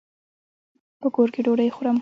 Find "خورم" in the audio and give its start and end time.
1.75-1.89